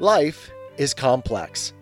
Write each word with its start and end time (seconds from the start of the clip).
Life 0.00 0.52
is 0.76 0.94
complex. 0.94 1.72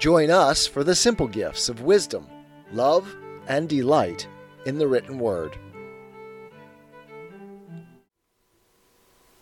Join 0.00 0.32
us 0.32 0.66
for 0.66 0.82
the 0.82 0.96
simple 0.96 1.28
gifts 1.28 1.68
of 1.68 1.82
wisdom, 1.82 2.26
love, 2.72 3.14
and 3.46 3.68
delight 3.68 4.26
in 4.66 4.78
the 4.78 4.88
written 4.88 5.16
word. 5.16 5.56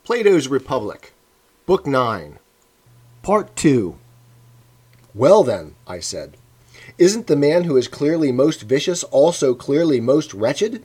Plato's 0.05 0.49
Republic, 0.49 1.15
Book 1.65 1.87
9, 1.87 2.39
Part 3.23 3.57
2. 3.57 3.97
Well, 5.15 5.43
then, 5.43 5.75
I 5.87 6.01
said, 6.01 6.37
isn't 6.99 7.27
the 7.27 7.37
man 7.37 7.65
who 7.65 7.79
is 7.79 7.89
clearly 7.89 8.31
most 8.31 8.65
vicious 8.65 9.03
also 9.05 9.55
clearly 9.55 9.99
most 9.99 10.35
wretched? 10.35 10.85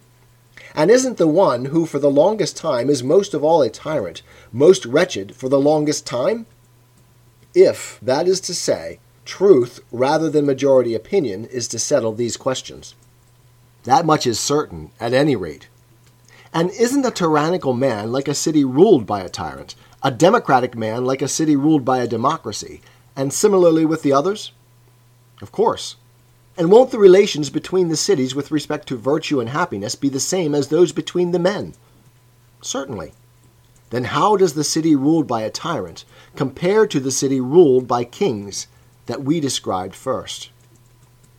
And 0.73 0.89
isn't 0.89 1.17
the 1.17 1.27
one 1.27 1.65
who 1.65 1.85
for 1.85 1.99
the 1.99 2.09
longest 2.09 2.55
time 2.55 2.89
is 2.89 3.03
most 3.03 3.33
of 3.33 3.43
all 3.43 3.61
a 3.61 3.69
tyrant 3.69 4.21
most 4.53 4.85
wretched 4.85 5.35
for 5.35 5.49
the 5.49 5.59
longest 5.59 6.07
time? 6.07 6.45
If, 7.53 7.99
that 8.01 8.27
is 8.27 8.39
to 8.41 8.53
say, 8.53 8.99
truth 9.25 9.79
rather 9.91 10.29
than 10.29 10.45
majority 10.45 10.95
opinion 10.95 11.45
is 11.45 11.67
to 11.69 11.79
settle 11.79 12.13
these 12.13 12.37
questions. 12.37 12.95
That 13.83 14.05
much 14.05 14.25
is 14.25 14.39
certain, 14.39 14.91
at 14.99 15.13
any 15.13 15.35
rate. 15.35 15.67
And 16.53 16.69
isn't 16.71 17.05
a 17.05 17.11
tyrannical 17.11 17.73
man 17.73 18.11
like 18.11 18.27
a 18.27 18.35
city 18.35 18.63
ruled 18.63 19.05
by 19.05 19.21
a 19.21 19.29
tyrant, 19.29 19.75
a 20.01 20.11
democratic 20.11 20.75
man 20.75 21.05
like 21.05 21.21
a 21.21 21.27
city 21.27 21.55
ruled 21.55 21.83
by 21.83 21.99
a 21.99 22.07
democracy, 22.07 22.81
and 23.15 23.33
similarly 23.33 23.85
with 23.85 24.03
the 24.03 24.13
others? 24.13 24.51
Of 25.41 25.51
course. 25.51 25.95
And 26.57 26.71
won't 26.71 26.91
the 26.91 26.99
relations 26.99 27.49
between 27.49 27.87
the 27.87 27.97
cities 27.97 28.35
with 28.35 28.51
respect 28.51 28.87
to 28.89 28.97
virtue 28.97 29.39
and 29.39 29.49
happiness 29.49 29.95
be 29.95 30.09
the 30.09 30.19
same 30.19 30.53
as 30.53 30.67
those 30.67 30.91
between 30.91 31.31
the 31.31 31.39
men? 31.39 31.73
Certainly 32.61 33.13
then 33.93 34.05
how 34.05 34.35
does 34.35 34.55
the 34.55 34.63
city 34.63 34.95
ruled 34.95 35.27
by 35.27 35.43
a 35.43 35.51
tyrant 35.51 36.03
compare 36.35 36.87
to 36.87 36.99
the 36.99 37.11
city 37.11 37.39
ruled 37.39 37.87
by 37.87 38.03
kings 38.03 38.65
that 39.05 39.21
we 39.21 39.39
described 39.39 39.93
first? 39.93 40.49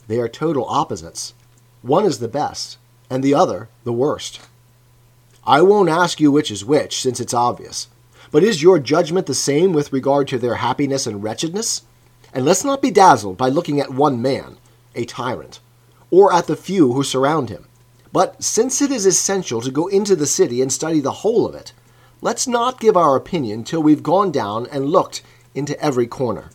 They 0.07 0.21
are 0.21 0.29
total 0.29 0.65
opposites. 0.67 1.35
One 1.83 2.05
is 2.05 2.21
the 2.21 2.29
best, 2.29 2.79
and 3.11 3.25
the 3.25 3.35
other 3.35 3.69
the 3.83 3.93
worst. 3.93 4.41
I 5.45 5.63
won't 5.63 5.89
ask 5.89 6.21
you 6.21 6.31
which 6.31 6.49
is 6.53 6.65
which, 6.65 7.01
since 7.01 7.19
it's 7.19 7.35
obvious. 7.35 7.89
But 8.31 8.45
is 8.45 8.63
your 8.63 8.79
judgment 8.79 9.27
the 9.27 9.35
same 9.35 9.73
with 9.73 9.93
regard 9.93 10.29
to 10.29 10.39
their 10.39 10.55
happiness 10.55 11.09
and 11.09 11.25
wretchedness? 11.25 11.83
And 12.33 12.45
let's 12.45 12.63
not 12.63 12.81
be 12.81 12.93
dazzled 12.93 13.37
by 13.37 13.49
looking 13.49 13.81
at 13.81 13.91
one 13.91 14.23
man, 14.23 14.59
a 14.95 15.05
tyrant, 15.07 15.59
or 16.09 16.33
at 16.33 16.47
the 16.47 16.55
few 16.55 16.93
who 16.93 17.03
surround 17.03 17.49
him. 17.49 17.67
But 18.13 18.45
since 18.45 18.81
it 18.81 18.93
is 18.93 19.07
essential 19.07 19.61
to 19.61 19.73
go 19.73 19.89
into 19.89 20.15
the 20.15 20.29
city 20.29 20.63
and 20.63 20.73
study 20.73 21.01
the 21.01 21.11
whole 21.11 21.49
of 21.49 21.57
it, 21.57 21.73
let's 22.25 22.49
not 22.49 22.81
give 22.81 22.97
our 22.97 23.17
opinion 23.17 23.63
till 23.63 23.83
we've 23.83 24.03
gone 24.03 24.33
down 24.33 24.67
and 24.73 24.87
looked 24.87 25.21
into 25.55 25.79
every 25.79 26.07
corner. 26.07 26.49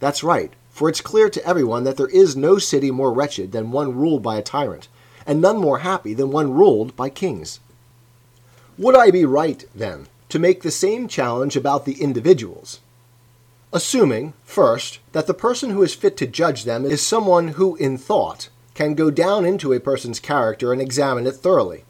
That's 0.00 0.24
right, 0.24 0.52
for 0.68 0.88
it's 0.88 1.00
clear 1.00 1.30
to 1.30 1.46
everyone 1.46 1.84
that 1.84 1.96
there 1.96 2.08
is 2.08 2.34
no 2.34 2.58
city 2.58 2.90
more 2.90 3.12
wretched 3.12 3.52
than 3.52 3.70
one 3.70 3.96
ruled 3.96 4.20
by 4.20 4.36
a 4.36 4.42
tyrant, 4.42 4.88
and 5.24 5.40
none 5.40 5.58
more 5.58 5.78
happy 5.78 6.12
than 6.12 6.32
one 6.32 6.52
ruled 6.52 6.96
by 6.96 7.08
kings. 7.08 7.60
Would 8.76 8.96
I 8.96 9.12
be 9.12 9.24
right, 9.24 9.64
then, 9.76 10.08
to 10.30 10.40
make 10.40 10.62
the 10.62 10.72
same 10.72 11.06
challenge 11.06 11.54
about 11.54 11.84
the 11.84 12.02
individuals? 12.02 12.80
Assuming, 13.72 14.32
first, 14.42 14.98
that 15.12 15.28
the 15.28 15.34
person 15.34 15.70
who 15.70 15.84
is 15.84 15.94
fit 15.94 16.16
to 16.16 16.26
judge 16.26 16.64
them 16.64 16.84
is 16.84 17.00
someone 17.00 17.48
who, 17.48 17.76
in 17.76 17.96
thought, 17.96 18.48
can 18.74 18.94
go 18.94 19.08
down 19.08 19.44
into 19.44 19.72
a 19.72 19.78
person's 19.78 20.18
character 20.18 20.72
and 20.72 20.82
examine 20.82 21.28
it 21.28 21.36
thoroughly 21.36 21.84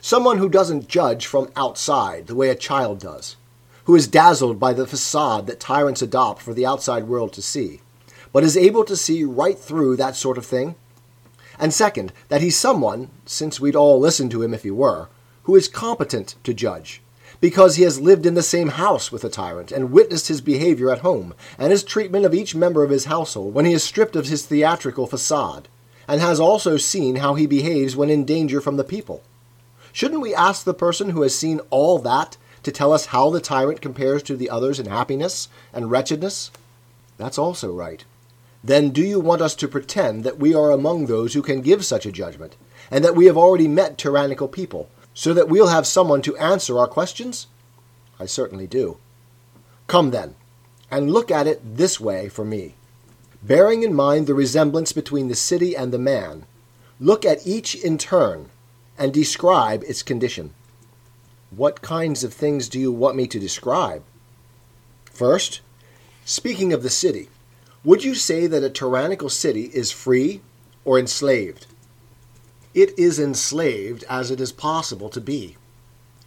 Someone 0.00 0.38
who 0.38 0.48
doesn't 0.48 0.88
judge 0.88 1.26
from 1.26 1.50
outside 1.56 2.28
the 2.28 2.34
way 2.34 2.50
a 2.50 2.54
child 2.54 3.00
does, 3.00 3.36
who 3.84 3.96
is 3.96 4.06
dazzled 4.06 4.60
by 4.60 4.72
the 4.72 4.86
facade 4.86 5.46
that 5.46 5.58
tyrants 5.58 6.02
adopt 6.02 6.40
for 6.40 6.54
the 6.54 6.64
outside 6.64 7.08
world 7.08 7.32
to 7.32 7.42
see, 7.42 7.80
but 8.32 8.44
is 8.44 8.56
able 8.56 8.84
to 8.84 8.96
see 8.96 9.24
right 9.24 9.58
through 9.58 9.96
that 9.96 10.14
sort 10.14 10.38
of 10.38 10.46
thing. 10.46 10.76
And 11.58 11.74
second, 11.74 12.12
that 12.28 12.42
he's 12.42 12.56
someone, 12.56 13.10
since 13.26 13.58
we'd 13.58 13.74
all 13.74 13.98
listen 13.98 14.30
to 14.30 14.42
him 14.42 14.54
if 14.54 14.62
he 14.62 14.70
were, 14.70 15.08
who 15.42 15.56
is 15.56 15.66
competent 15.66 16.36
to 16.44 16.54
judge, 16.54 17.02
because 17.40 17.74
he 17.74 17.82
has 17.82 18.00
lived 18.00 18.24
in 18.24 18.34
the 18.34 18.42
same 18.42 18.68
house 18.68 19.10
with 19.10 19.24
a 19.24 19.28
tyrant 19.28 19.72
and 19.72 19.90
witnessed 19.90 20.28
his 20.28 20.40
behavior 20.40 20.92
at 20.92 21.00
home 21.00 21.34
and 21.58 21.72
his 21.72 21.82
treatment 21.82 22.24
of 22.24 22.34
each 22.34 22.54
member 22.54 22.84
of 22.84 22.90
his 22.90 23.06
household 23.06 23.52
when 23.52 23.64
he 23.64 23.72
is 23.72 23.82
stripped 23.82 24.14
of 24.14 24.28
his 24.28 24.46
theatrical 24.46 25.08
facade, 25.08 25.66
and 26.06 26.20
has 26.20 26.38
also 26.38 26.76
seen 26.76 27.16
how 27.16 27.34
he 27.34 27.46
behaves 27.46 27.96
when 27.96 28.10
in 28.10 28.24
danger 28.24 28.60
from 28.60 28.76
the 28.76 28.84
people. 28.84 29.22
Shouldn't 29.98 30.20
we 30.20 30.32
ask 30.32 30.62
the 30.62 30.74
person 30.74 31.10
who 31.10 31.22
has 31.22 31.34
seen 31.34 31.58
all 31.70 31.98
that 31.98 32.36
to 32.62 32.70
tell 32.70 32.92
us 32.92 33.06
how 33.06 33.30
the 33.30 33.40
tyrant 33.40 33.80
compares 33.80 34.22
to 34.22 34.36
the 34.36 34.48
others 34.48 34.78
in 34.78 34.86
happiness 34.86 35.48
and 35.72 35.90
wretchedness? 35.90 36.52
That's 37.16 37.36
also 37.36 37.72
right. 37.72 38.04
Then 38.62 38.90
do 38.90 39.02
you 39.02 39.18
want 39.18 39.42
us 39.42 39.56
to 39.56 39.66
pretend 39.66 40.22
that 40.22 40.38
we 40.38 40.54
are 40.54 40.70
among 40.70 41.06
those 41.06 41.34
who 41.34 41.42
can 41.42 41.62
give 41.62 41.84
such 41.84 42.06
a 42.06 42.12
judgment, 42.12 42.54
and 42.92 43.04
that 43.04 43.16
we 43.16 43.26
have 43.26 43.36
already 43.36 43.66
met 43.66 43.98
tyrannical 43.98 44.46
people, 44.46 44.88
so 45.14 45.34
that 45.34 45.48
we'll 45.48 45.66
have 45.66 45.84
someone 45.84 46.22
to 46.22 46.36
answer 46.36 46.78
our 46.78 46.86
questions? 46.86 47.48
I 48.20 48.26
certainly 48.26 48.68
do. 48.68 48.98
Come 49.88 50.12
then, 50.12 50.36
and 50.92 51.10
look 51.10 51.32
at 51.32 51.48
it 51.48 51.60
this 51.76 51.98
way 51.98 52.28
for 52.28 52.44
me. 52.44 52.76
Bearing 53.42 53.82
in 53.82 53.94
mind 53.94 54.28
the 54.28 54.34
resemblance 54.34 54.92
between 54.92 55.26
the 55.26 55.34
city 55.34 55.76
and 55.76 55.92
the 55.92 55.98
man, 55.98 56.46
look 57.00 57.24
at 57.24 57.44
each 57.44 57.74
in 57.74 57.98
turn 57.98 58.50
and 58.98 59.14
describe 59.14 59.82
its 59.84 60.02
condition. 60.02 60.52
What 61.50 61.80
kinds 61.80 62.24
of 62.24 62.34
things 62.34 62.68
do 62.68 62.78
you 62.78 62.92
want 62.92 63.16
me 63.16 63.26
to 63.28 63.38
describe? 63.38 64.02
First, 65.10 65.60
speaking 66.24 66.72
of 66.72 66.82
the 66.82 66.90
city, 66.90 67.28
would 67.84 68.04
you 68.04 68.14
say 68.14 68.46
that 68.46 68.64
a 68.64 68.68
tyrannical 68.68 69.30
city 69.30 69.70
is 69.72 69.90
free 69.90 70.42
or 70.84 70.98
enslaved? 70.98 71.66
It 72.74 72.98
is 72.98 73.18
enslaved 73.18 74.04
as 74.10 74.30
it 74.30 74.40
is 74.40 74.52
possible 74.52 75.08
to 75.10 75.20
be. 75.20 75.56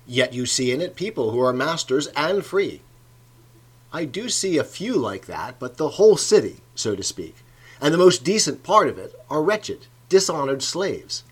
Yet 0.08 0.34
you 0.34 0.46
see 0.46 0.72
in 0.72 0.82
it 0.82 0.96
people 0.96 1.32
who 1.32 1.40
are 1.40 1.54
masters 1.54 2.08
and 2.16 2.44
free. 2.44 2.82
I 3.94 4.06
do 4.06 4.30
see 4.30 4.58
a 4.58 4.64
few 4.64 4.96
like 4.96 5.26
that, 5.28 5.60
but 5.60 5.78
the 5.78 5.90
whole 5.90 6.18
city, 6.18 6.62
so 6.74 6.96
to 6.96 7.04
speak, 7.04 7.36
and 7.80 7.94
the 7.94 7.98
most 8.00 8.24
decent 8.24 8.64
part 8.64 8.88
of 8.88 8.98
it, 8.98 9.14
are 9.30 9.44
wretched, 9.44 9.88
dishonored 10.10 10.64
slaves. 10.64 11.24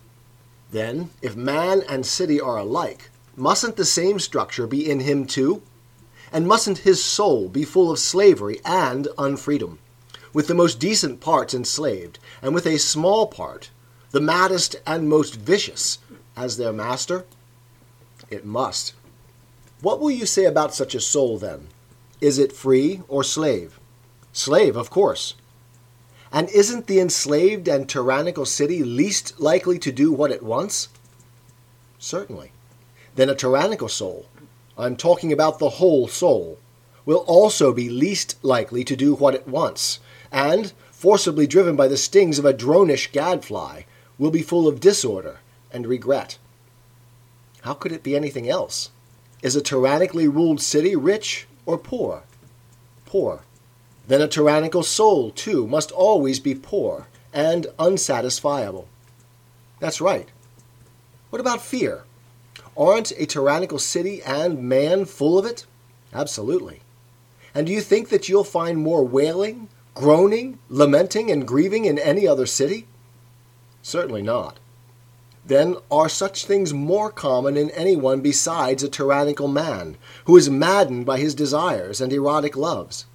Then, 0.72 1.10
if 1.22 1.36
man 1.36 1.82
and 1.88 2.06
city 2.06 2.40
are 2.40 2.58
alike, 2.58 3.10
mustn't 3.36 3.76
the 3.76 3.86
same 3.86 4.20
structure 4.20 4.68
be 4.68 4.90
in 4.90 5.00
him 5.00 5.26
too? 5.26 5.64
And 6.32 6.48
mustn't 6.48 6.80
his 6.80 7.04
soul 7.04 7.50
be 7.50 7.64
full 7.66 7.90
of 7.90 7.98
slavery 7.98 8.62
and 8.64 9.08
unfreedom, 9.18 9.80
with 10.32 10.48
the 10.48 10.54
most 10.54 10.80
decent 10.80 11.22
parts 11.22 11.56
enslaved, 11.56 12.20
and 12.42 12.54
with 12.54 12.68
a 12.68 12.78
small 12.78 13.26
part, 13.26 13.72
the 14.12 14.22
maddest 14.22 14.76
and 14.86 15.10
most 15.10 15.36
vicious, 15.36 15.98
as 16.38 16.58
their 16.58 16.74
master? 16.74 17.26
It 18.30 18.46
must. 18.46 18.94
What 19.82 20.00
will 20.00 20.12
you 20.12 20.28
say 20.28 20.46
about 20.46 20.76
such 20.76 20.94
a 20.94 21.00
soul, 21.00 21.40
then? 21.40 21.68
Is 22.22 22.38
it 22.38 22.54
free 22.54 23.02
or 23.08 23.24
slave? 23.24 23.80
Slave, 24.34 24.76
of 24.76 24.90
course. 24.90 25.34
And 26.32 26.50
isn't 26.50 26.88
the 26.88 27.00
enslaved 27.00 27.68
and 27.68 27.90
tyrannical 27.90 28.46
city 28.46 28.84
least 28.84 29.40
likely 29.40 29.80
to 29.80 29.92
do 29.92 30.12
what 30.12 30.32
it 30.32 30.44
wants? 30.44 30.90
Certainly. 31.98 32.52
Then 33.16 33.30
a 33.30 33.36
tyrannical 33.36 33.90
soul, 33.90 34.28
I'm 34.78 34.96
talking 34.96 35.34
about 35.34 35.60
the 35.60 35.72
whole 35.72 36.08
soul, 36.08 36.60
will 37.06 37.26
also 37.28 37.74
be 37.74 37.90
least 37.90 38.36
likely 38.44 38.84
to 38.84 38.96
do 38.96 39.16
what 39.16 39.34
it 39.34 39.48
wants, 39.48 40.00
and, 40.32 40.72
forcibly 40.92 41.48
driven 41.48 41.76
by 41.76 41.88
the 41.88 41.98
stings 41.98 42.38
of 42.38 42.46
a 42.46 42.54
dronish 42.54 43.12
gadfly, 43.12 43.82
will 44.20 44.32
be 44.32 44.44
full 44.44 44.68
of 44.68 44.80
disorder 44.80 45.40
and 45.72 45.88
regret. 45.88 46.38
How 47.62 47.74
could 47.74 47.92
it 47.92 48.04
be 48.04 48.16
anything 48.16 48.48
else? 48.48 48.92
Is 49.42 49.56
a 49.56 49.62
tyrannically 49.62 50.28
ruled 50.28 50.62
city 50.62 50.96
rich 50.96 51.48
or 51.66 51.78
poor? 51.78 52.24
Poor 53.06 53.42
then 54.10 54.22
a 54.22 54.28
tyrannical 54.28 54.82
soul, 54.82 55.30
too, 55.30 55.68
must 55.68 55.92
always 55.92 56.40
be 56.40 56.56
poor 56.56 57.08
and 57.32 57.68
unsatisfiable. 57.78 58.86
That's 59.80 60.02
right. 60.02 60.28
What 61.30 61.40
about 61.40 61.62
fear? 61.62 62.04
Aren't 62.76 63.12
a 63.12 63.28
tyrannical 63.28 63.78
city 63.78 64.24
and 64.24 64.64
man 64.64 65.06
full 65.06 65.38
of 65.38 65.46
it? 65.46 65.68
Absolutely. 66.12 66.82
And 67.54 67.68
do 67.68 67.72
you 67.72 67.82
think 67.82 68.10
that 68.10 68.28
you'll 68.28 68.44
find 68.44 68.80
more 68.80 69.06
wailing, 69.06 69.70
groaning, 69.94 70.58
lamenting, 70.70 71.30
and 71.30 71.48
grieving 71.48 71.86
in 71.86 72.00
any 72.00 72.28
other 72.28 72.48
city? 72.48 72.88
Certainly 73.84 74.24
not. 74.24 74.58
Then 75.46 75.76
are 75.92 76.10
such 76.10 76.46
things 76.46 76.74
more 76.74 77.12
common 77.12 77.58
in 77.58 77.70
anyone 77.72 78.22
besides 78.22 78.82
a 78.82 78.90
tyrannical 78.90 79.48
man, 79.48 79.98
who 80.26 80.36
is 80.36 80.50
maddened 80.50 81.06
by 81.06 81.20
his 81.20 81.36
desires 81.36 82.02
and 82.02 82.12
erotic 82.12 82.58
loves? 82.58 83.06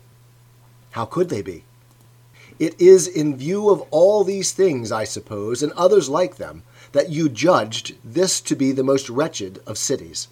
How 0.95 1.05
could 1.05 1.29
they 1.29 1.43
be? 1.43 1.65
It 2.61 2.81
is 2.81 3.09
in 3.09 3.37
view 3.37 3.69
of 3.69 3.81
all 3.91 4.23
these 4.23 4.53
things, 4.53 4.93
I 4.93 5.03
suppose, 5.03 5.61
and 5.61 5.73
others 5.73 6.09
like 6.09 6.37
them, 6.37 6.63
that 6.93 7.11
you 7.11 7.29
judged 7.29 7.97
this 8.05 8.41
to 8.43 8.55
be 8.55 8.71
the 8.71 8.85
most 8.85 9.11
wretched 9.11 9.61
of 9.67 9.77
cities. 9.77 10.29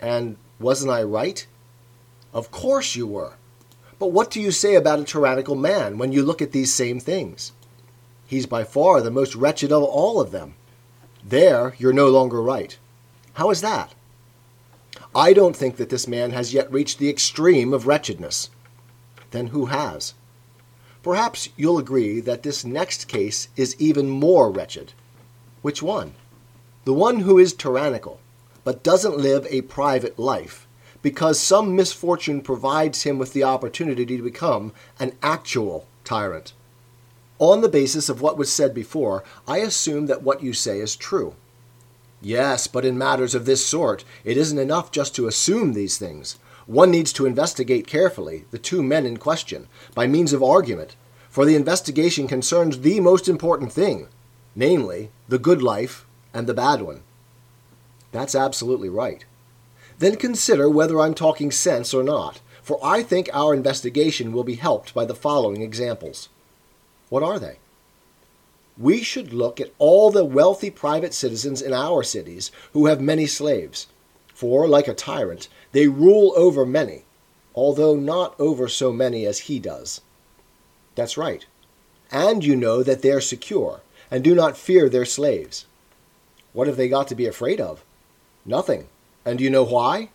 And 0.00 0.36
wasn't 0.60 0.92
I 0.92 1.02
right? 1.02 1.44
Of 2.32 2.52
course 2.52 2.94
you 2.94 3.08
were. 3.08 3.32
But 3.98 4.12
what 4.12 4.30
do 4.30 4.40
you 4.40 4.52
say 4.52 4.76
about 4.76 5.00
a 5.00 5.04
tyrannical 5.04 5.56
man 5.56 5.98
when 5.98 6.12
you 6.12 6.22
look 6.22 6.40
at 6.40 6.52
these 6.52 6.72
same 6.72 7.00
things? 7.00 7.50
He's 8.28 8.46
by 8.46 8.62
far 8.62 9.00
the 9.00 9.10
most 9.10 9.34
wretched 9.34 9.72
of 9.72 9.82
all 9.82 10.20
of 10.20 10.30
them. 10.30 10.54
There, 11.24 11.74
you're 11.76 11.92
no 11.92 12.08
longer 12.08 12.40
right. 12.40 12.78
How 13.32 13.50
is 13.50 13.62
that? 13.62 13.94
I 15.12 15.32
don't 15.32 15.56
think 15.56 15.74
that 15.78 15.90
this 15.90 16.06
man 16.06 16.30
has 16.30 16.54
yet 16.54 16.72
reached 16.72 17.00
the 17.00 17.10
extreme 17.10 17.72
of 17.72 17.88
wretchedness. 17.88 18.50
Then 19.34 19.48
who 19.48 19.66
has? 19.66 20.14
Perhaps 21.02 21.48
you'll 21.56 21.78
agree 21.78 22.20
that 22.20 22.44
this 22.44 22.64
next 22.64 23.08
case 23.08 23.48
is 23.56 23.74
even 23.80 24.08
more 24.08 24.48
wretched. 24.48 24.92
Which 25.60 25.82
one? 25.82 26.14
The 26.84 26.92
one 26.92 27.18
who 27.18 27.36
is 27.36 27.52
tyrannical, 27.52 28.20
but 28.62 28.84
doesn't 28.84 29.18
live 29.18 29.44
a 29.50 29.62
private 29.62 30.20
life, 30.20 30.68
because 31.02 31.40
some 31.40 31.74
misfortune 31.74 32.42
provides 32.42 33.02
him 33.02 33.18
with 33.18 33.32
the 33.32 33.42
opportunity 33.42 34.06
to 34.06 34.22
become 34.22 34.72
an 35.00 35.14
actual 35.20 35.88
tyrant. 36.04 36.52
On 37.40 37.60
the 37.60 37.68
basis 37.68 38.08
of 38.08 38.20
what 38.20 38.38
was 38.38 38.52
said 38.52 38.72
before, 38.72 39.24
I 39.48 39.58
assume 39.58 40.06
that 40.06 40.22
what 40.22 40.44
you 40.44 40.52
say 40.52 40.78
is 40.78 40.94
true. 40.94 41.34
Yes, 42.22 42.68
but 42.68 42.84
in 42.84 42.96
matters 42.96 43.34
of 43.34 43.46
this 43.46 43.66
sort, 43.66 44.04
it 44.22 44.36
isn't 44.36 44.60
enough 44.60 44.92
just 44.92 45.12
to 45.16 45.26
assume 45.26 45.72
these 45.72 45.98
things. 45.98 46.38
One 46.66 46.90
needs 46.90 47.12
to 47.14 47.26
investigate 47.26 47.86
carefully 47.86 48.44
the 48.50 48.58
two 48.58 48.82
men 48.82 49.04
in 49.06 49.18
question 49.18 49.68
by 49.94 50.06
means 50.06 50.32
of 50.32 50.42
argument, 50.42 50.96
for 51.28 51.44
the 51.44 51.56
investigation 51.56 52.26
concerns 52.26 52.80
the 52.80 53.00
most 53.00 53.28
important 53.28 53.72
thing, 53.72 54.08
namely, 54.54 55.10
the 55.28 55.38
good 55.38 55.62
life 55.62 56.06
and 56.32 56.46
the 56.46 56.54
bad 56.54 56.80
one. 56.80 57.02
That's 58.12 58.34
absolutely 58.34 58.88
right. 58.88 59.24
Then 59.98 60.16
consider 60.16 60.70
whether 60.70 61.00
I'm 61.00 61.14
talking 61.14 61.50
sense 61.50 61.92
or 61.92 62.02
not, 62.02 62.40
for 62.62 62.78
I 62.82 63.02
think 63.02 63.28
our 63.32 63.52
investigation 63.52 64.32
will 64.32 64.44
be 64.44 64.54
helped 64.54 64.94
by 64.94 65.04
the 65.04 65.14
following 65.14 65.60
examples. 65.60 66.28
What 67.10 67.22
are 67.22 67.38
they? 67.38 67.58
We 68.78 69.02
should 69.02 69.32
look 69.32 69.60
at 69.60 69.72
all 69.78 70.10
the 70.10 70.24
wealthy 70.24 70.70
private 70.70 71.14
citizens 71.14 71.60
in 71.60 71.72
our 71.72 72.02
cities 72.02 72.50
who 72.72 72.86
have 72.86 73.00
many 73.00 73.26
slaves, 73.26 73.86
for, 74.34 74.66
like 74.66 74.88
a 74.88 74.94
tyrant, 74.94 75.48
they 75.74 75.88
rule 75.88 76.32
over 76.36 76.64
many, 76.64 77.02
although 77.52 77.96
not 77.96 78.38
over 78.38 78.68
so 78.68 78.92
many 78.92 79.26
as 79.26 79.40
he 79.40 79.58
does. 79.58 80.00
That's 80.94 81.16
right. 81.16 81.44
And 82.12 82.44
you 82.44 82.54
know 82.54 82.84
that 82.84 83.02
they're 83.02 83.20
secure, 83.20 83.80
and 84.08 84.22
do 84.22 84.36
not 84.36 84.56
fear 84.56 84.88
their 84.88 85.04
slaves. 85.04 85.66
What 86.52 86.68
have 86.68 86.76
they 86.76 86.88
got 86.88 87.08
to 87.08 87.16
be 87.16 87.26
afraid 87.26 87.60
of? 87.60 87.84
Nothing. 88.46 88.86
And 89.24 89.40
you 89.40 89.50
know 89.50 89.64
why? 89.64 90.10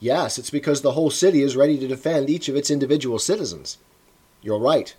Yes, 0.00 0.36
it's 0.36 0.50
because 0.50 0.82
the 0.82 0.92
whole 0.92 1.10
city 1.10 1.42
is 1.42 1.54
ready 1.54 1.78
to 1.78 1.86
defend 1.86 2.28
each 2.28 2.48
of 2.48 2.56
its 2.56 2.68
individual 2.68 3.20
citizens. 3.20 3.78
You're 4.42 4.58
right. 4.58 4.96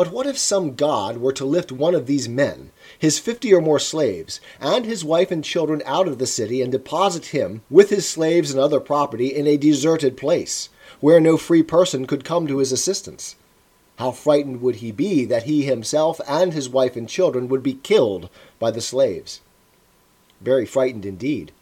But 0.00 0.12
what 0.12 0.26
if 0.26 0.38
some 0.38 0.76
god 0.76 1.18
were 1.18 1.34
to 1.34 1.44
lift 1.44 1.70
one 1.70 1.94
of 1.94 2.06
these 2.06 2.26
men, 2.26 2.70
his 2.98 3.18
fifty 3.18 3.52
or 3.52 3.60
more 3.60 3.78
slaves, 3.78 4.40
and 4.58 4.86
his 4.86 5.04
wife 5.04 5.30
and 5.30 5.44
children 5.44 5.82
out 5.84 6.08
of 6.08 6.16
the 6.16 6.26
city 6.26 6.62
and 6.62 6.72
deposit 6.72 7.26
him, 7.26 7.60
with 7.68 7.90
his 7.90 8.08
slaves 8.08 8.50
and 8.50 8.58
other 8.58 8.80
property, 8.80 9.26
in 9.26 9.46
a 9.46 9.58
deserted 9.58 10.16
place, 10.16 10.70
where 11.00 11.20
no 11.20 11.36
free 11.36 11.62
person 11.62 12.06
could 12.06 12.24
come 12.24 12.46
to 12.46 12.60
his 12.60 12.72
assistance? 12.72 13.36
How 13.98 14.10
frightened 14.10 14.62
would 14.62 14.76
he 14.76 14.90
be 14.90 15.26
that 15.26 15.42
he 15.42 15.64
himself 15.64 16.18
and 16.26 16.54
his 16.54 16.70
wife 16.70 16.96
and 16.96 17.06
children 17.06 17.46
would 17.48 17.62
be 17.62 17.74
killed 17.74 18.30
by 18.58 18.70
the 18.70 18.80
slaves? 18.80 19.42
Very 20.40 20.64
frightened 20.64 21.04
indeed. 21.04 21.52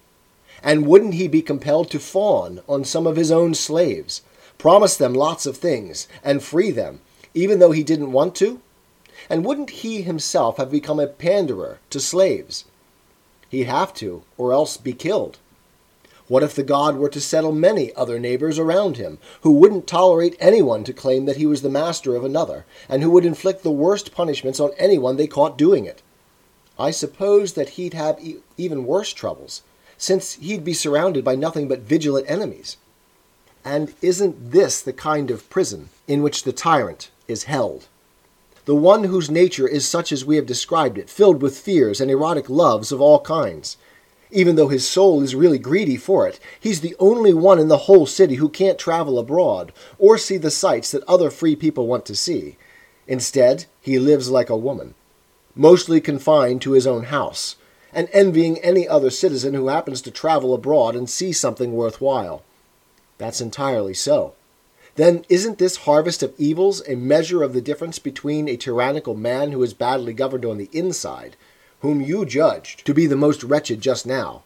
And 0.62 0.86
wouldn't 0.86 1.14
he 1.14 1.26
be 1.26 1.42
compelled 1.42 1.90
to 1.90 1.98
fawn 1.98 2.60
on 2.68 2.84
some 2.84 3.04
of 3.04 3.16
his 3.16 3.32
own 3.32 3.54
slaves, 3.54 4.22
promise 4.58 4.96
them 4.96 5.12
lots 5.12 5.44
of 5.44 5.56
things, 5.56 6.06
and 6.22 6.40
free 6.40 6.70
them, 6.70 7.00
even 7.34 7.58
though 7.58 7.72
he 7.72 7.82
didn't 7.82 8.12
want 8.12 8.34
to? 8.36 8.60
And 9.28 9.44
wouldn't 9.44 9.70
he 9.70 10.02
himself 10.02 10.56
have 10.56 10.70
become 10.70 11.00
a 11.00 11.06
panderer 11.06 11.78
to 11.90 12.00
slaves? 12.00 12.64
He'd 13.48 13.64
have 13.64 13.92
to, 13.94 14.22
or 14.36 14.52
else 14.52 14.76
be 14.76 14.92
killed. 14.92 15.38
What 16.28 16.42
if 16.42 16.54
the 16.54 16.62
god 16.62 16.96
were 16.96 17.08
to 17.08 17.20
settle 17.20 17.52
many 17.52 17.94
other 17.94 18.18
neighbors 18.18 18.58
around 18.58 18.98
him, 18.98 19.18
who 19.40 19.50
wouldn't 19.50 19.86
tolerate 19.86 20.36
anyone 20.38 20.84
to 20.84 20.92
claim 20.92 21.24
that 21.24 21.38
he 21.38 21.46
was 21.46 21.62
the 21.62 21.70
master 21.70 22.14
of 22.14 22.24
another, 22.24 22.66
and 22.86 23.02
who 23.02 23.10
would 23.10 23.24
inflict 23.24 23.62
the 23.62 23.70
worst 23.70 24.12
punishments 24.12 24.60
on 24.60 24.72
anyone 24.76 25.16
they 25.16 25.26
caught 25.26 25.56
doing 25.56 25.86
it? 25.86 26.02
I 26.78 26.90
suppose 26.90 27.54
that 27.54 27.70
he'd 27.70 27.94
have 27.94 28.20
e- 28.20 28.36
even 28.58 28.84
worse 28.84 29.14
troubles, 29.14 29.62
since 29.96 30.34
he'd 30.34 30.64
be 30.64 30.74
surrounded 30.74 31.24
by 31.24 31.34
nothing 31.34 31.66
but 31.66 31.80
vigilant 31.80 32.30
enemies. 32.30 32.76
And 33.64 33.94
isn't 34.02 34.52
this 34.52 34.82
the 34.82 34.92
kind 34.92 35.30
of 35.30 35.48
prison 35.48 35.88
in 36.06 36.22
which 36.22 36.42
the 36.42 36.52
tyrant 36.52 37.10
is 37.28 37.44
held? 37.44 37.86
The 38.64 38.74
one 38.74 39.04
whose 39.04 39.30
nature 39.30 39.68
is 39.68 39.86
such 39.86 40.12
as 40.12 40.24
we 40.24 40.36
have 40.36 40.46
described 40.46 40.98
it, 40.98 41.08
filled 41.08 41.40
with 41.40 41.58
fears 41.58 42.00
and 42.00 42.10
erotic 42.10 42.50
loves 42.50 42.90
of 42.90 43.00
all 43.00 43.20
kinds. 43.20 43.76
Even 44.30 44.56
though 44.56 44.68
his 44.68 44.86
soul 44.86 45.22
is 45.22 45.34
really 45.34 45.58
greedy 45.58 45.96
for 45.96 46.26
it, 46.26 46.38
he's 46.60 46.80
the 46.82 46.94
only 46.98 47.32
one 47.32 47.58
in 47.58 47.68
the 47.68 47.84
whole 47.86 48.04
city 48.04 48.34
who 48.34 48.48
can't 48.48 48.78
travel 48.78 49.18
abroad 49.18 49.72
or 49.98 50.18
see 50.18 50.36
the 50.36 50.50
sights 50.50 50.90
that 50.90 51.02
other 51.04 51.30
free 51.30 51.56
people 51.56 51.86
want 51.86 52.04
to 52.06 52.14
see. 52.14 52.56
Instead, 53.06 53.64
he 53.80 53.98
lives 53.98 54.28
like 54.28 54.50
a 54.50 54.56
woman, 54.56 54.94
mostly 55.54 55.98
confined 55.98 56.60
to 56.60 56.72
his 56.72 56.86
own 56.86 57.04
house, 57.04 57.56
and 57.90 58.08
envying 58.12 58.58
any 58.58 58.86
other 58.86 59.08
citizen 59.08 59.54
who 59.54 59.68
happens 59.68 60.02
to 60.02 60.10
travel 60.10 60.52
abroad 60.52 60.94
and 60.94 61.08
see 61.08 61.32
something 61.32 61.72
worthwhile. 61.72 62.42
That's 63.16 63.40
entirely 63.40 63.94
so. 63.94 64.34
Then 64.98 65.24
isn't 65.28 65.58
this 65.58 65.86
harvest 65.86 66.24
of 66.24 66.34
evils 66.38 66.82
a 66.88 66.96
measure 66.96 67.44
of 67.44 67.52
the 67.52 67.60
difference 67.60 68.00
between 68.00 68.48
a 68.48 68.56
tyrannical 68.56 69.14
man 69.14 69.52
who 69.52 69.62
is 69.62 69.72
badly 69.72 70.12
governed 70.12 70.44
on 70.44 70.58
the 70.58 70.68
inside, 70.72 71.36
whom 71.82 72.00
you 72.00 72.26
judged 72.26 72.84
to 72.84 72.92
be 72.92 73.06
the 73.06 73.14
most 73.14 73.44
wretched 73.44 73.80
just 73.80 74.08
now, 74.08 74.42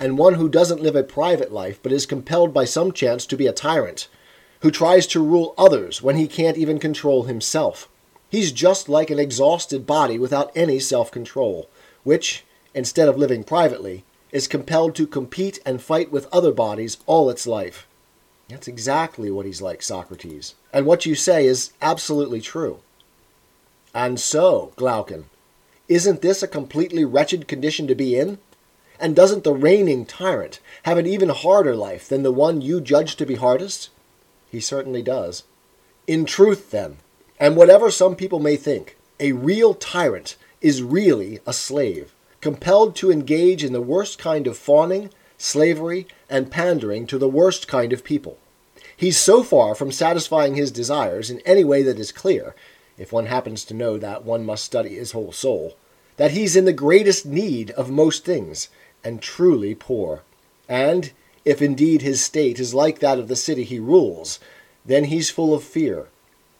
and 0.00 0.18
one 0.18 0.34
who 0.34 0.48
doesn't 0.48 0.82
live 0.82 0.96
a 0.96 1.04
private 1.04 1.52
life 1.52 1.78
but 1.84 1.92
is 1.92 2.04
compelled 2.04 2.52
by 2.52 2.64
some 2.64 2.90
chance 2.90 3.24
to 3.26 3.36
be 3.36 3.46
a 3.46 3.52
tyrant, 3.52 4.08
who 4.62 4.72
tries 4.72 5.06
to 5.06 5.22
rule 5.22 5.54
others 5.56 6.02
when 6.02 6.16
he 6.16 6.26
can't 6.26 6.58
even 6.58 6.80
control 6.80 7.22
himself? 7.22 7.88
He's 8.28 8.50
just 8.50 8.88
like 8.88 9.10
an 9.10 9.20
exhausted 9.20 9.86
body 9.86 10.18
without 10.18 10.50
any 10.56 10.80
self 10.80 11.12
control, 11.12 11.68
which, 12.02 12.44
instead 12.74 13.08
of 13.08 13.16
living 13.16 13.44
privately, 13.44 14.02
is 14.32 14.48
compelled 14.48 14.96
to 14.96 15.06
compete 15.06 15.60
and 15.64 15.80
fight 15.80 16.10
with 16.10 16.26
other 16.32 16.50
bodies 16.50 16.96
all 17.06 17.30
its 17.30 17.46
life. 17.46 17.86
That's 18.52 18.68
exactly 18.68 19.30
what 19.30 19.46
he's 19.46 19.62
like, 19.62 19.82
Socrates. 19.82 20.54
And 20.72 20.84
what 20.84 21.06
you 21.06 21.14
say 21.14 21.46
is 21.46 21.72
absolutely 21.80 22.42
true. 22.42 22.80
And 23.94 24.20
so, 24.20 24.72
Glaucon, 24.76 25.24
isn't 25.88 26.20
this 26.20 26.42
a 26.42 26.48
completely 26.48 27.04
wretched 27.04 27.48
condition 27.48 27.86
to 27.86 27.94
be 27.94 28.14
in? 28.14 28.38
And 29.00 29.16
doesn't 29.16 29.42
the 29.42 29.54
reigning 29.54 30.04
tyrant 30.04 30.60
have 30.82 30.98
an 30.98 31.06
even 31.06 31.30
harder 31.30 31.74
life 31.74 32.08
than 32.08 32.22
the 32.22 32.30
one 32.30 32.60
you 32.60 32.80
judge 32.80 33.16
to 33.16 33.26
be 33.26 33.36
hardest? 33.36 33.88
He 34.50 34.60
certainly 34.60 35.02
does. 35.02 35.44
In 36.06 36.26
truth, 36.26 36.70
then, 36.70 36.98
and 37.40 37.56
whatever 37.56 37.90
some 37.90 38.14
people 38.14 38.38
may 38.38 38.56
think, 38.56 38.96
a 39.18 39.32
real 39.32 39.72
tyrant 39.72 40.36
is 40.60 40.82
really 40.82 41.40
a 41.46 41.52
slave 41.52 42.12
compelled 42.42 42.96
to 42.96 43.10
engage 43.10 43.64
in 43.64 43.72
the 43.72 43.80
worst 43.80 44.18
kind 44.18 44.46
of 44.46 44.58
fawning, 44.58 45.08
slavery, 45.38 46.06
and 46.28 46.50
pandering 46.50 47.06
to 47.06 47.16
the 47.16 47.28
worst 47.28 47.66
kind 47.66 47.92
of 47.92 48.04
people. 48.04 48.36
He's 49.02 49.18
so 49.18 49.42
far 49.42 49.74
from 49.74 49.90
satisfying 49.90 50.54
his 50.54 50.70
desires 50.70 51.28
in 51.28 51.40
any 51.40 51.64
way 51.64 51.82
that 51.82 51.98
is 51.98 52.12
clear, 52.12 52.54
if 52.96 53.12
one 53.12 53.26
happens 53.26 53.64
to 53.64 53.74
know 53.74 53.98
that 53.98 54.24
one 54.24 54.46
must 54.46 54.64
study 54.64 54.90
his 54.90 55.10
whole 55.10 55.32
soul, 55.32 55.76
that 56.18 56.30
he's 56.30 56.54
in 56.54 56.66
the 56.66 56.72
greatest 56.72 57.26
need 57.26 57.72
of 57.72 57.90
most 57.90 58.24
things, 58.24 58.68
and 59.02 59.20
truly 59.20 59.74
poor. 59.74 60.22
And, 60.68 61.10
if 61.44 61.60
indeed 61.60 62.02
his 62.02 62.22
state 62.22 62.60
is 62.60 62.74
like 62.74 63.00
that 63.00 63.18
of 63.18 63.26
the 63.26 63.34
city 63.34 63.64
he 63.64 63.80
rules, 63.80 64.38
then 64.86 65.06
he's 65.06 65.30
full 65.30 65.52
of 65.52 65.64
fear, 65.64 66.06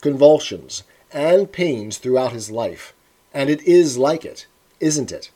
convulsions, 0.01 0.83
and 1.13 1.53
pains 1.53 1.99
throughout 1.99 2.33
his 2.33 2.51
life. 2.51 2.93
And 3.33 3.51
it 3.51 3.63
is 3.63 3.99
like 3.99 4.25
it, 4.25 4.49
isn't 4.81 5.13
it? 5.13 5.31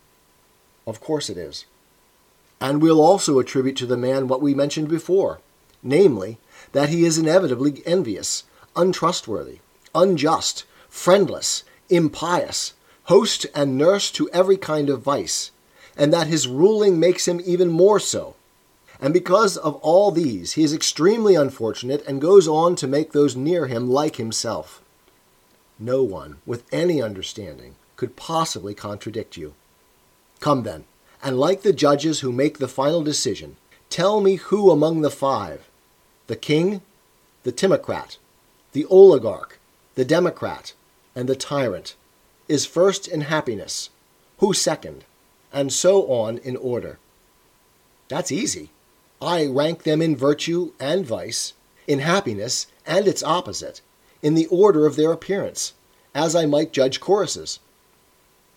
Of 0.88 1.00
course 1.00 1.30
it 1.30 1.38
is. 1.38 1.66
And 2.60 2.82
we'll 2.82 3.00
also 3.00 3.38
attribute 3.38 3.76
to 3.76 3.86
the 3.86 3.96
man 3.96 4.26
what 4.26 4.42
we 4.42 4.54
mentioned 4.54 4.88
before, 4.88 5.38
namely, 5.84 6.38
that 6.72 6.88
he 6.88 7.04
is 7.04 7.18
inevitably 7.18 7.82
envious, 7.86 8.44
untrustworthy, 8.74 9.58
unjust, 9.94 10.64
friendless, 10.88 11.64
impious, 11.88 12.74
host 13.04 13.46
and 13.54 13.78
nurse 13.78 14.10
to 14.10 14.28
every 14.30 14.56
kind 14.56 14.90
of 14.90 15.02
vice, 15.02 15.50
and 15.96 16.12
that 16.12 16.26
his 16.26 16.48
ruling 16.48 16.98
makes 16.98 17.26
him 17.26 17.40
even 17.44 17.68
more 17.68 18.00
so. 18.00 18.34
And 19.00 19.12
because 19.12 19.56
of 19.56 19.76
all 19.76 20.10
these, 20.10 20.52
he 20.52 20.62
is 20.62 20.72
extremely 20.72 21.34
unfortunate 21.34 22.06
and 22.06 22.20
goes 22.20 22.48
on 22.48 22.76
to 22.76 22.86
make 22.86 23.12
those 23.12 23.36
near 23.36 23.66
him 23.66 23.88
like 23.88 24.16
himself. 24.16 24.82
No 25.78 26.02
one 26.02 26.38
with 26.46 26.64
any 26.72 27.02
understanding 27.02 27.76
could 27.96 28.16
possibly 28.16 28.74
contradict 28.74 29.36
you. 29.36 29.54
Come 30.40 30.62
then, 30.62 30.84
and 31.22 31.38
like 31.38 31.62
the 31.62 31.72
judges 31.72 32.20
who 32.20 32.32
make 32.32 32.58
the 32.58 32.68
final 32.68 33.02
decision, 33.02 33.56
tell 33.90 34.20
me 34.20 34.36
who 34.36 34.70
among 34.70 35.02
the 35.02 35.10
five, 35.10 35.65
the 36.26 36.36
king, 36.36 36.80
the 37.42 37.52
timocrat, 37.52 38.18
the 38.72 38.84
oligarch, 38.86 39.58
the 39.94 40.04
democrat, 40.04 40.74
and 41.14 41.28
the 41.28 41.36
tyrant, 41.36 41.94
is 42.48 42.66
first 42.66 43.08
in 43.08 43.22
happiness, 43.22 43.90
who 44.38 44.52
second, 44.52 45.04
and 45.52 45.72
so 45.72 46.06
on 46.08 46.38
in 46.38 46.56
order. 46.56 46.98
That's 48.08 48.30
easy. 48.30 48.70
I 49.20 49.46
rank 49.46 49.84
them 49.84 50.02
in 50.02 50.16
virtue 50.16 50.72
and 50.78 51.06
vice, 51.06 51.54
in 51.86 52.00
happiness 52.00 52.66
and 52.84 53.08
its 53.08 53.22
opposite, 53.22 53.80
in 54.22 54.34
the 54.34 54.46
order 54.46 54.86
of 54.86 54.96
their 54.96 55.12
appearance, 55.12 55.72
as 56.14 56.36
I 56.36 56.46
might 56.46 56.72
judge 56.72 57.00
choruses. 57.00 57.58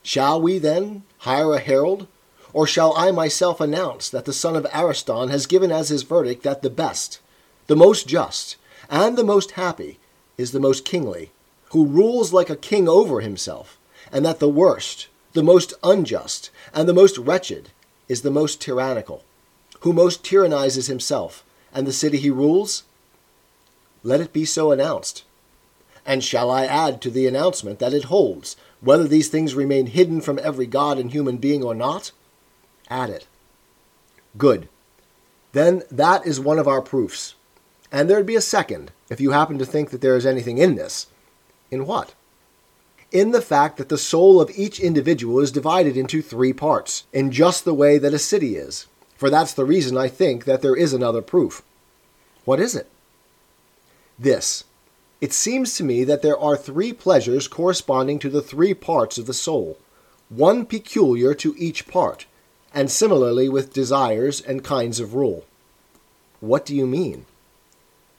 Shall 0.04 0.42
we, 0.42 0.58
then, 0.58 1.04
hire 1.20 1.54
a 1.54 1.60
herald, 1.60 2.08
or 2.52 2.66
shall 2.66 2.96
I 2.98 3.12
myself 3.12 3.62
announce 3.62 4.10
that 4.10 4.26
the 4.26 4.34
son 4.34 4.56
of 4.56 4.66
Ariston 4.74 5.30
has 5.30 5.46
given 5.46 5.72
as 5.72 5.90
his 5.90 6.04
verdict 6.04 6.44
that 6.44 6.62
the 6.62 6.70
best, 6.70 7.20
the 7.70 7.76
most 7.76 8.08
just, 8.08 8.56
and 8.90 9.16
the 9.16 9.24
most 9.24 9.52
happy 9.52 10.00
is 10.40 10.54
the 10.54 10.60
most 10.60 10.84
kingly, 10.84 11.30
who 11.72 11.86
rules 11.86 12.34
like 12.34 12.50
a 12.50 12.56
king 12.56 12.90
over 12.90 13.22
himself, 13.22 13.78
and 14.12 14.26
that 14.26 14.40
the 14.40 14.50
worst, 14.50 15.08
the 15.34 15.44
most 15.44 15.76
unjust, 15.84 16.50
and 16.74 16.90
the 16.90 16.96
most 16.96 17.16
wretched 17.20 17.70
is 18.08 18.24
the 18.24 18.32
most 18.32 18.60
tyrannical, 18.60 19.24
who 19.82 19.94
most 19.94 20.24
tyrannizes 20.24 20.88
himself, 20.88 21.44
and 21.72 21.86
the 21.86 21.94
city 21.94 22.18
he 22.18 22.32
rules? 22.32 22.86
Let 24.02 24.20
it 24.20 24.34
be 24.34 24.46
so 24.46 24.72
announced. 24.72 25.24
And 26.08 26.24
shall 26.24 26.50
I 26.50 26.66
add 26.66 27.04
to 27.04 27.12
the 27.12 27.28
announcement 27.28 27.78
that 27.78 27.94
it 27.94 28.06
holds, 28.06 28.56
whether 28.82 29.08
these 29.08 29.30
things 29.30 29.54
remain 29.54 29.86
hidden 29.86 30.22
from 30.22 30.40
every 30.42 30.66
god 30.66 30.98
and 30.98 31.12
human 31.12 31.38
being 31.38 31.64
or 31.64 31.76
not? 31.76 32.14
Add 32.90 33.12
it. 33.12 33.28
Good. 34.40 34.70
Then 35.52 35.84
that 35.92 36.26
is 36.26 36.40
one 36.40 36.58
of 36.58 36.68
our 36.68 36.82
proofs. 36.82 37.36
And 37.92 38.10
there'd 38.10 38.26
be 38.26 38.36
a 38.36 38.42
second, 38.42 38.92
if 39.10 39.20
you 39.20 39.32
happen 39.32 39.58
to 39.58 39.66
think 39.66 39.90
that 39.90 40.02
there 40.02 40.16
is 40.16 40.26
anything 40.26 40.58
in 40.58 40.76
this. 40.76 41.08
In 41.72 41.86
what? 41.86 42.14
In 43.12 43.32
the 43.32 43.42
fact 43.42 43.78
that 43.78 43.90
the 43.90 43.98
soul 43.98 44.40
of 44.40 44.52
each 44.56 44.80
individual 44.80 45.40
is 45.40 45.52
divided 45.52 45.98
into 45.98 46.22
three 46.22 46.54
parts, 46.54 47.06
in 47.12 47.32
just 47.32 47.66
the 47.66 47.74
way 47.74 47.98
that 47.98 48.14
a 48.14 48.20
city 48.20 48.56
is. 48.56 48.86
For 49.16 49.30
that's 49.30 49.54
the 49.54 49.66
reason 49.66 49.98
I 49.98 50.08
think 50.08 50.46
that 50.46 50.62
there 50.62 50.76
is 50.76 50.94
another 50.94 51.22
proof. 51.22 51.64
What 52.46 52.60
is 52.60 52.76
it? 52.76 52.88
This. 54.18 54.64
It 55.22 55.34
seems 55.34 55.76
to 55.76 55.84
me 55.84 56.04
that 56.04 56.22
there 56.22 56.40
are 56.40 56.56
three 56.56 56.94
pleasures 56.94 57.48
corresponding 57.48 58.20
to 58.20 58.30
the 58.30 58.42
three 58.42 58.74
parts 58.74 59.18
of 59.18 59.26
the 59.26 59.34
soul, 59.34 59.78
one 60.30 60.66
peculiar 60.66 61.34
to 61.34 61.56
each 61.58 61.88
part, 61.88 62.26
and 62.74 62.90
similarly 62.90 63.50
with 63.50 63.74
desires 63.74 64.40
and 64.40 64.64
kinds 64.64 65.00
of 65.00 65.16
rule. 65.16 65.46
What 66.40 66.66
do 66.66 66.76
you 66.76 66.86
mean? 66.86 67.26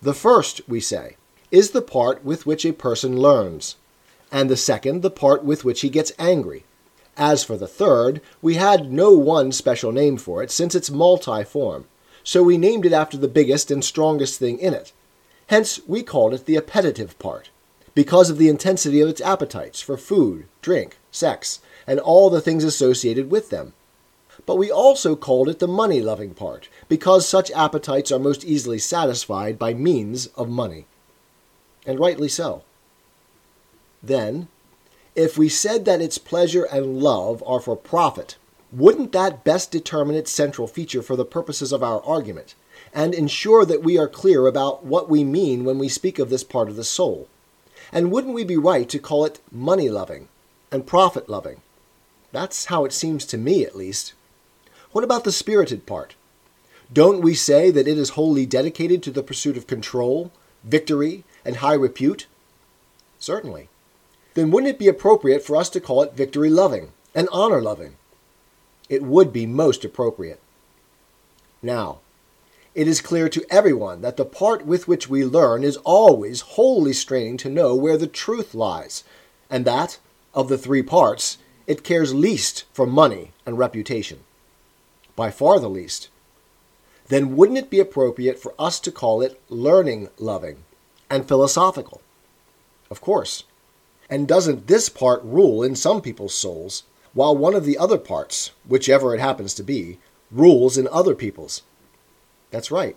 The 0.02 0.14
first, 0.14 0.62
we 0.66 0.80
say, 0.80 1.16
is 1.50 1.70
the 1.70 1.82
part 1.82 2.24
with 2.24 2.46
which 2.46 2.64
a 2.64 2.72
person 2.72 3.18
learns, 3.18 3.76
and 4.32 4.48
the 4.48 4.56
second 4.56 5.02
the 5.02 5.10
part 5.10 5.44
with 5.44 5.62
which 5.64 5.82
he 5.82 5.90
gets 5.90 6.12
angry. 6.18 6.64
As 7.18 7.44
for 7.44 7.58
the 7.58 7.68
third, 7.68 8.22
we 8.40 8.54
had 8.54 8.90
no 8.90 9.12
one 9.12 9.52
special 9.52 9.92
name 9.92 10.16
for 10.16 10.42
it, 10.42 10.50
since 10.50 10.74
it's 10.74 10.88
multiform, 10.88 11.84
so 12.24 12.42
we 12.42 12.56
named 12.56 12.86
it 12.86 12.92
after 12.92 13.18
the 13.18 13.28
biggest 13.28 13.70
and 13.70 13.84
strongest 13.84 14.38
thing 14.38 14.58
in 14.58 14.72
it. 14.72 14.92
Hence, 15.48 15.80
we 15.86 16.02
called 16.02 16.32
it 16.32 16.46
the 16.46 16.56
appetitive 16.56 17.18
part, 17.18 17.50
because 17.94 18.30
of 18.30 18.38
the 18.38 18.48
intensity 18.48 19.02
of 19.02 19.08
its 19.08 19.20
appetites 19.20 19.82
for 19.82 19.98
food, 19.98 20.46
drink, 20.62 20.96
sex, 21.10 21.60
and 21.86 22.00
all 22.00 22.30
the 22.30 22.40
things 22.40 22.64
associated 22.64 23.30
with 23.30 23.50
them. 23.50 23.74
But 24.50 24.58
we 24.58 24.68
also 24.68 25.14
called 25.14 25.48
it 25.48 25.60
the 25.60 25.68
money 25.68 26.00
loving 26.00 26.34
part, 26.34 26.68
because 26.88 27.24
such 27.24 27.52
appetites 27.52 28.10
are 28.10 28.18
most 28.18 28.44
easily 28.44 28.80
satisfied 28.80 29.60
by 29.60 29.74
means 29.74 30.26
of 30.34 30.48
money. 30.48 30.86
And 31.86 32.00
rightly 32.00 32.28
so. 32.28 32.64
Then, 34.02 34.48
if 35.14 35.38
we 35.38 35.48
said 35.48 35.84
that 35.84 36.00
its 36.00 36.18
pleasure 36.18 36.64
and 36.64 36.98
love 36.98 37.44
are 37.46 37.60
for 37.60 37.76
profit, 37.76 38.38
wouldn't 38.72 39.12
that 39.12 39.44
best 39.44 39.70
determine 39.70 40.16
its 40.16 40.32
central 40.32 40.66
feature 40.66 41.00
for 41.00 41.14
the 41.14 41.24
purposes 41.24 41.70
of 41.70 41.84
our 41.84 42.02
argument, 42.02 42.56
and 42.92 43.14
ensure 43.14 43.64
that 43.64 43.84
we 43.84 43.96
are 43.96 44.08
clear 44.08 44.48
about 44.48 44.84
what 44.84 45.08
we 45.08 45.22
mean 45.22 45.64
when 45.64 45.78
we 45.78 45.88
speak 45.88 46.18
of 46.18 46.28
this 46.28 46.42
part 46.42 46.68
of 46.68 46.74
the 46.74 46.82
soul? 46.82 47.28
And 47.92 48.10
wouldn't 48.10 48.34
we 48.34 48.42
be 48.42 48.56
right 48.56 48.88
to 48.88 48.98
call 48.98 49.24
it 49.24 49.38
money 49.52 49.88
loving 49.88 50.26
and 50.72 50.88
profit 50.88 51.28
loving? 51.28 51.60
That's 52.32 52.64
how 52.64 52.84
it 52.84 52.92
seems 52.92 53.24
to 53.26 53.38
me, 53.38 53.64
at 53.64 53.76
least. 53.76 54.14
What 54.92 55.04
about 55.04 55.22
the 55.22 55.30
spirited 55.30 55.86
part? 55.86 56.16
Don't 56.92 57.20
we 57.20 57.34
say 57.34 57.70
that 57.70 57.86
it 57.86 57.96
is 57.96 58.10
wholly 58.10 58.44
dedicated 58.44 59.04
to 59.04 59.12
the 59.12 59.22
pursuit 59.22 59.56
of 59.56 59.68
control, 59.68 60.32
victory, 60.64 61.22
and 61.44 61.56
high 61.56 61.74
repute? 61.74 62.26
Certainly. 63.20 63.68
Then 64.34 64.50
wouldn't 64.50 64.70
it 64.74 64.80
be 64.80 64.88
appropriate 64.88 65.44
for 65.44 65.54
us 65.54 65.70
to 65.70 65.80
call 65.80 66.02
it 66.02 66.14
victory 66.14 66.50
loving 66.50 66.90
and 67.14 67.28
honor 67.30 67.62
loving? 67.62 67.96
It 68.88 69.04
would 69.04 69.32
be 69.32 69.46
most 69.46 69.84
appropriate. 69.84 70.40
Now, 71.62 72.00
it 72.74 72.88
is 72.88 73.00
clear 73.00 73.28
to 73.28 73.46
everyone 73.48 74.00
that 74.00 74.16
the 74.16 74.24
part 74.24 74.66
with 74.66 74.88
which 74.88 75.08
we 75.08 75.24
learn 75.24 75.62
is 75.62 75.76
always 75.78 76.40
wholly 76.40 76.94
straining 76.94 77.36
to 77.38 77.48
know 77.48 77.76
where 77.76 77.96
the 77.96 78.08
truth 78.08 78.54
lies, 78.54 79.04
and 79.48 79.64
that, 79.64 80.00
of 80.34 80.48
the 80.48 80.58
three 80.58 80.82
parts, 80.82 81.38
it 81.68 81.84
cares 81.84 82.12
least 82.12 82.64
for 82.72 82.86
money 82.86 83.30
and 83.46 83.56
reputation 83.56 84.20
by 85.20 85.30
far 85.30 85.60
the 85.60 85.68
least, 85.68 86.08
then 87.08 87.36
wouldn't 87.36 87.58
it 87.58 87.68
be 87.68 87.78
appropriate 87.78 88.38
for 88.38 88.54
us 88.58 88.80
to 88.80 88.90
call 88.90 89.20
it 89.20 89.38
learning 89.50 90.08
loving 90.16 90.64
and 91.10 91.28
philosophical? 91.28 92.00
Of 92.90 93.02
course. 93.02 93.44
And 94.08 94.26
doesn't 94.26 94.66
this 94.66 94.88
part 94.88 95.22
rule 95.22 95.62
in 95.62 95.76
some 95.76 96.00
people's 96.00 96.32
souls, 96.32 96.84
while 97.12 97.36
one 97.36 97.54
of 97.54 97.66
the 97.66 97.76
other 97.76 97.98
parts, 97.98 98.52
whichever 98.66 99.14
it 99.14 99.20
happens 99.20 99.52
to 99.56 99.62
be, 99.62 99.98
rules 100.30 100.78
in 100.78 100.88
other 100.88 101.14
people's? 101.14 101.60
That's 102.50 102.70
right. 102.70 102.96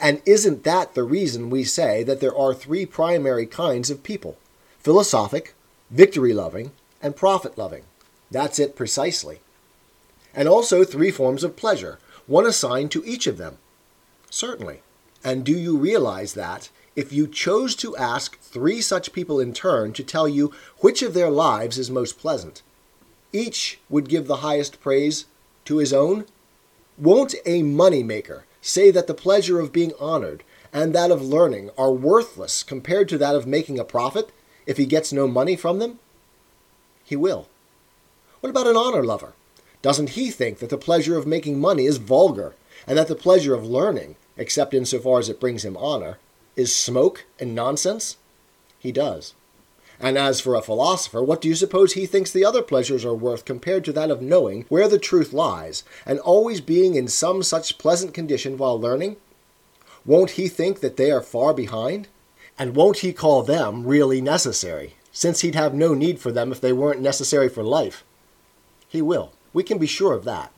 And 0.00 0.20
isn't 0.26 0.64
that 0.64 0.94
the 0.94 1.04
reason 1.04 1.48
we 1.48 1.62
say 1.62 2.02
that 2.02 2.18
there 2.18 2.36
are 2.36 2.52
three 2.52 2.86
primary 2.86 3.46
kinds 3.46 3.88
of 3.88 4.02
people 4.02 4.36
philosophic, 4.80 5.54
victory 5.92 6.32
loving, 6.32 6.72
and 7.00 7.14
profit 7.14 7.56
loving? 7.56 7.84
That's 8.32 8.58
it 8.58 8.74
precisely 8.74 9.38
and 10.34 10.48
also 10.48 10.84
three 10.84 11.10
forms 11.10 11.44
of 11.44 11.56
pleasure, 11.56 11.98
one 12.26 12.46
assigned 12.46 12.90
to 12.92 13.04
each 13.04 13.26
of 13.26 13.38
them? 13.38 13.58
Certainly. 14.30 14.80
And 15.22 15.44
do 15.44 15.52
you 15.52 15.76
realize 15.76 16.34
that 16.34 16.70
if 16.96 17.12
you 17.12 17.26
chose 17.26 17.74
to 17.76 17.96
ask 17.96 18.38
three 18.40 18.80
such 18.80 19.12
people 19.12 19.40
in 19.40 19.52
turn 19.52 19.92
to 19.94 20.04
tell 20.04 20.28
you 20.28 20.52
which 20.78 21.02
of 21.02 21.14
their 21.14 21.30
lives 21.30 21.78
is 21.78 21.90
most 21.90 22.18
pleasant, 22.18 22.62
each 23.32 23.80
would 23.88 24.08
give 24.08 24.26
the 24.26 24.36
highest 24.36 24.80
praise 24.80 25.26
to 25.64 25.78
his 25.78 25.92
own? 25.92 26.26
Won't 26.96 27.34
a 27.46 27.62
money 27.62 28.02
maker 28.02 28.44
say 28.60 28.90
that 28.90 29.06
the 29.06 29.14
pleasure 29.14 29.60
of 29.60 29.72
being 29.72 29.92
honored 29.98 30.44
and 30.72 30.94
that 30.94 31.10
of 31.10 31.22
learning 31.22 31.70
are 31.76 31.92
worthless 31.92 32.62
compared 32.62 33.08
to 33.08 33.18
that 33.18 33.34
of 33.34 33.46
making 33.46 33.78
a 33.78 33.84
profit 33.84 34.30
if 34.66 34.76
he 34.76 34.86
gets 34.86 35.12
no 35.12 35.26
money 35.26 35.56
from 35.56 35.78
them? 35.78 35.98
He 37.04 37.16
will. 37.16 37.48
What 38.40 38.50
about 38.50 38.66
an 38.66 38.76
honor 38.76 39.02
lover? 39.02 39.34
Doesn't 39.84 40.16
he 40.16 40.30
think 40.30 40.60
that 40.60 40.70
the 40.70 40.78
pleasure 40.78 41.18
of 41.18 41.26
making 41.26 41.60
money 41.60 41.84
is 41.84 41.98
vulgar, 41.98 42.54
and 42.86 42.96
that 42.96 43.06
the 43.06 43.14
pleasure 43.14 43.52
of 43.52 43.66
learning, 43.66 44.16
except 44.34 44.72
insofar 44.72 45.18
as 45.18 45.28
it 45.28 45.38
brings 45.38 45.62
him 45.62 45.76
honor, 45.76 46.16
is 46.56 46.74
smoke 46.74 47.26
and 47.38 47.54
nonsense? 47.54 48.16
He 48.78 48.92
does. 48.92 49.34
And 50.00 50.16
as 50.16 50.40
for 50.40 50.54
a 50.54 50.62
philosopher, 50.62 51.22
what 51.22 51.42
do 51.42 51.50
you 51.50 51.54
suppose 51.54 51.92
he 51.92 52.06
thinks 52.06 52.32
the 52.32 52.46
other 52.46 52.62
pleasures 52.62 53.04
are 53.04 53.12
worth 53.14 53.44
compared 53.44 53.84
to 53.84 53.92
that 53.92 54.10
of 54.10 54.22
knowing 54.22 54.64
where 54.70 54.88
the 54.88 54.98
truth 54.98 55.34
lies, 55.34 55.84
and 56.06 56.18
always 56.20 56.62
being 56.62 56.94
in 56.94 57.06
some 57.06 57.42
such 57.42 57.76
pleasant 57.76 58.14
condition 58.14 58.56
while 58.56 58.80
learning? 58.80 59.16
Won't 60.06 60.30
he 60.30 60.48
think 60.48 60.80
that 60.80 60.96
they 60.96 61.10
are 61.10 61.20
far 61.20 61.52
behind? 61.52 62.08
And 62.58 62.74
won't 62.74 63.00
he 63.00 63.12
call 63.12 63.42
them 63.42 63.84
really 63.86 64.22
necessary, 64.22 64.94
since 65.12 65.42
he'd 65.42 65.54
have 65.54 65.74
no 65.74 65.92
need 65.92 66.20
for 66.20 66.32
them 66.32 66.52
if 66.52 66.60
they 66.62 66.72
weren't 66.72 67.02
necessary 67.02 67.50
for 67.50 67.62
life? 67.62 68.02
He 68.88 69.02
will. 69.02 69.33
We 69.54 69.62
can 69.62 69.78
be 69.78 69.86
sure 69.86 70.12
of 70.12 70.24
that. 70.24 70.52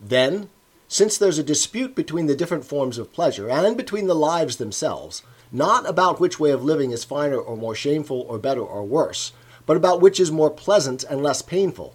Then, 0.00 0.48
since 0.88 1.18
there's 1.18 1.38
a 1.38 1.42
dispute 1.42 1.94
between 1.94 2.26
the 2.26 2.36
different 2.36 2.64
forms 2.64 2.96
of 2.96 3.12
pleasure 3.12 3.50
and 3.50 3.76
between 3.76 4.06
the 4.06 4.14
lives 4.14 4.56
themselves, 4.56 5.22
not 5.52 5.86
about 5.88 6.20
which 6.20 6.40
way 6.40 6.50
of 6.50 6.64
living 6.64 6.92
is 6.92 7.04
finer 7.04 7.36
or 7.36 7.56
more 7.56 7.74
shameful 7.74 8.24
or 8.28 8.38
better 8.38 8.62
or 8.62 8.84
worse, 8.84 9.32
but 9.66 9.76
about 9.76 10.00
which 10.00 10.18
is 10.18 10.30
more 10.30 10.50
pleasant 10.50 11.04
and 11.04 11.22
less 11.22 11.42
painful, 11.42 11.94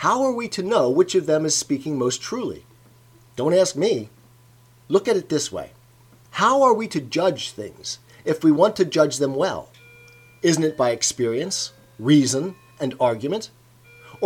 how 0.00 0.22
are 0.22 0.32
we 0.32 0.48
to 0.48 0.62
know 0.62 0.90
which 0.90 1.14
of 1.14 1.26
them 1.26 1.46
is 1.46 1.56
speaking 1.56 1.96
most 1.96 2.20
truly? 2.20 2.64
Don't 3.34 3.54
ask 3.54 3.76
me. 3.76 4.10
Look 4.88 5.08
at 5.08 5.16
it 5.16 5.28
this 5.28 5.50
way 5.50 5.70
How 6.32 6.62
are 6.62 6.74
we 6.74 6.86
to 6.88 7.00
judge 7.00 7.50
things 7.50 7.98
if 8.24 8.44
we 8.44 8.52
want 8.52 8.76
to 8.76 8.84
judge 8.84 9.18
them 9.18 9.34
well? 9.34 9.70
Isn't 10.42 10.64
it 10.64 10.76
by 10.76 10.90
experience, 10.90 11.72
reason, 11.98 12.56
and 12.78 12.94
argument? 13.00 13.50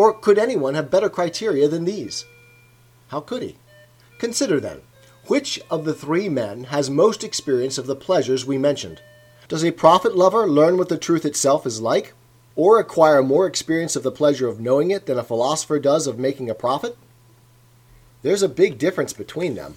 Or 0.01 0.15
could 0.15 0.39
anyone 0.39 0.77
have 0.77 0.91
better 0.91 1.11
criteria 1.11 1.69
than 1.69 1.85
these? 1.85 2.25
How 3.09 3.21
could 3.21 3.43
he? 3.43 3.57
Consider 4.19 4.59
then, 4.59 4.81
Which 5.27 5.61
of 5.71 5.85
the 5.85 5.93
three 5.93 6.27
men 6.27 6.65
has 6.73 6.89
most 6.89 7.23
experience 7.23 7.77
of 7.77 7.87
the 7.87 7.95
pleasures 7.95 8.47
we 8.47 8.57
mentioned? 8.57 9.03
Does 9.47 9.63
a 9.63 9.73
profit 9.73 10.17
lover 10.17 10.49
learn 10.49 10.79
what 10.79 10.89
the 10.89 10.97
truth 10.97 11.27
itself 11.27 11.67
is 11.67 11.83
like, 11.83 12.15
or 12.57 12.81
acquire 12.81 13.23
more 13.23 13.47
experience 13.47 13.95
of 13.95 14.03
the 14.03 14.11
pleasure 14.11 14.49
of 14.49 14.59
knowing 14.59 14.91
it 14.91 15.05
than 15.05 15.19
a 15.19 15.23
philosopher 15.23 15.79
does 15.79 16.07
of 16.07 16.19
making 16.19 16.49
a 16.49 16.55
profit? 16.55 16.97
There's 18.23 18.43
a 18.43 18.49
big 18.49 18.79
difference 18.79 19.13
between 19.13 19.55
them. 19.55 19.77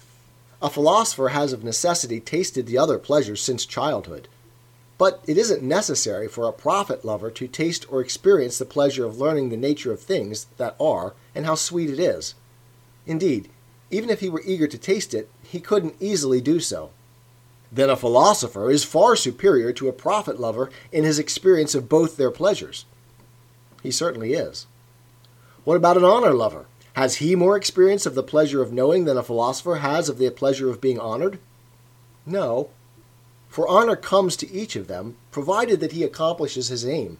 A 0.61 0.69
philosopher 0.69 1.29
has 1.29 1.51
of 1.51 1.65
necessity 1.65 2.21
tasted 2.21 2.65
the 2.65 2.77
other 2.77 2.97
pleasures 2.97 3.41
since 3.41 3.65
childhood. 3.65 4.29
But 4.97 5.23
it 5.27 5.37
isn't 5.37 5.63
necessary 5.63 6.27
for 6.27 6.47
a 6.47 6.53
profit 6.53 7.03
lover 7.03 7.31
to 7.31 7.47
taste 7.47 7.85
or 7.89 8.01
experience 8.01 8.57
the 8.57 8.65
pleasure 8.65 9.05
of 9.05 9.17
learning 9.17 9.49
the 9.49 9.57
nature 9.57 9.91
of 9.91 9.99
things 10.01 10.45
that 10.57 10.75
are 10.79 11.13
and 11.33 11.45
how 11.45 11.55
sweet 11.55 11.89
it 11.89 11.99
is. 11.99 12.35
Indeed, 13.05 13.49
even 13.89 14.09
if 14.09 14.19
he 14.19 14.29
were 14.29 14.43
eager 14.45 14.67
to 14.67 14.77
taste 14.77 15.13
it, 15.13 15.29
he 15.43 15.59
couldn't 15.59 15.95
easily 15.99 16.41
do 16.41 16.59
so. 16.59 16.91
Then 17.71 17.89
a 17.89 17.95
philosopher 17.95 18.69
is 18.69 18.83
far 18.83 19.15
superior 19.15 19.73
to 19.73 19.87
a 19.87 19.93
profit 19.93 20.39
lover 20.39 20.69
in 20.91 21.03
his 21.03 21.17
experience 21.17 21.73
of 21.73 21.89
both 21.89 22.17
their 22.17 22.31
pleasures. 22.31 22.85
He 23.81 23.89
certainly 23.89 24.33
is. 24.33 24.67
What 25.63 25.75
about 25.75 25.97
an 25.97 26.03
honor 26.03 26.33
lover? 26.33 26.65
Has 26.93 27.15
he 27.15 27.35
more 27.35 27.57
experience 27.57 28.05
of 28.05 28.13
the 28.13 28.21
pleasure 28.21 28.61
of 28.61 28.71
knowing 28.71 29.05
than 29.05 29.17
a 29.17 29.23
philosopher 29.23 29.77
has 29.77 30.07
of 30.07 30.19
the 30.19 30.29
pleasure 30.29 30.69
of 30.69 30.81
being 30.81 30.99
honored? 30.99 31.39
No, 32.25 32.69
for 33.53 33.67
honor 33.67 33.95
comes 33.95 34.35
to 34.35 34.51
each 34.51 34.75
of 34.75 34.87
them, 34.87 35.15
provided 35.29 35.79
that 35.79 35.91
he 35.91 36.03
accomplishes 36.03 36.69
his 36.69 36.87
aim. 36.87 37.19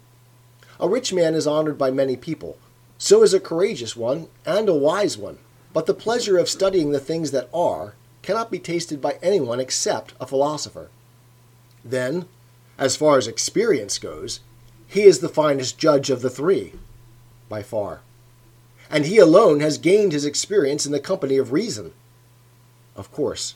A 0.79 0.89
rich 0.89 1.13
man 1.13 1.35
is 1.35 1.45
honored 1.45 1.77
by 1.77 1.91
many 1.91 2.15
people, 2.15 2.57
so 2.97 3.21
is 3.21 3.35
a 3.35 3.39
courageous 3.39 3.95
one 3.95 4.29
and 4.43 4.67
a 4.67 4.73
wise 4.73 5.15
one. 5.15 5.37
But 5.73 5.85
the 5.85 5.93
pleasure 5.93 6.39
of 6.39 6.49
studying 6.49 6.89
the 6.89 6.99
things 6.99 7.29
that 7.29 7.49
are 7.53 7.93
cannot 8.23 8.49
be 8.49 8.57
tasted 8.57 8.99
by 8.99 9.19
anyone 9.21 9.59
except 9.59 10.15
a 10.19 10.25
philosopher. 10.25 10.89
Then, 11.85 12.25
as 12.79 12.95
far 12.95 13.19
as 13.19 13.27
experience 13.27 13.99
goes, 13.99 14.39
he 14.87 15.03
is 15.03 15.19
the 15.19 15.29
finest 15.29 15.77
judge 15.77 16.09
of 16.09 16.23
the 16.23 16.31
three, 16.31 16.73
by 17.47 17.61
far. 17.61 18.01
And 18.89 19.05
he 19.05 19.19
alone 19.19 19.59
has 19.59 19.77
gained 19.77 20.13
his 20.13 20.25
experience 20.25 20.87
in 20.87 20.93
the 20.93 20.99
company 20.99 21.37
of 21.37 21.51
reason. 21.51 21.93
Of 22.95 23.11
course. 23.11 23.53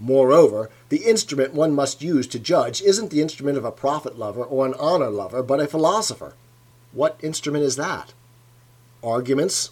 Moreover, 0.00 0.70
the 0.88 1.04
instrument 1.04 1.52
one 1.52 1.74
must 1.74 2.00
use 2.00 2.26
to 2.28 2.38
judge 2.38 2.80
isn't 2.80 3.10
the 3.10 3.20
instrument 3.20 3.58
of 3.58 3.66
a 3.66 3.70
profit 3.70 4.18
lover 4.18 4.42
or 4.42 4.64
an 4.64 4.74
honor 4.80 5.10
lover, 5.10 5.42
but 5.42 5.60
a 5.60 5.66
philosopher. 5.66 6.34
What 6.92 7.20
instrument 7.22 7.64
is 7.64 7.76
that? 7.76 8.14
Arguments, 9.04 9.70